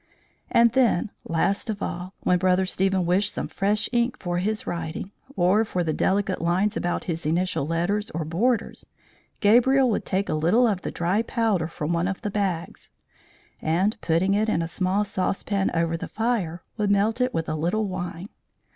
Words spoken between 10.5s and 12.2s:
of the dry powder from one of